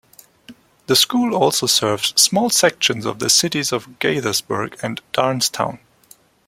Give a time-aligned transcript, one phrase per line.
[0.87, 5.77] The school also serves small sections of the cities of Gaithersburg and Darnestown.